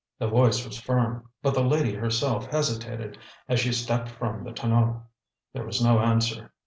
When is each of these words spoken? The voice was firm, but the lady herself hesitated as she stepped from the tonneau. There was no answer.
The 0.17 0.27
voice 0.27 0.65
was 0.65 0.81
firm, 0.81 1.29
but 1.43 1.53
the 1.53 1.63
lady 1.63 1.93
herself 1.93 2.47
hesitated 2.47 3.19
as 3.47 3.59
she 3.59 3.71
stepped 3.71 4.09
from 4.09 4.43
the 4.43 4.51
tonneau. 4.51 5.03
There 5.53 5.63
was 5.63 5.79
no 5.79 5.99
answer. 5.99 6.51